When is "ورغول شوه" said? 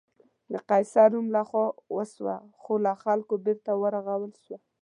3.81-4.57